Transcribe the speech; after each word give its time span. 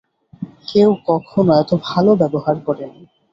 কেউ 0.67 0.89
কখনো 1.07 1.51
এত 1.61 1.71
ভালো 1.87 2.11
ব্যবহার 2.21 2.55
করেনি। 2.67 3.01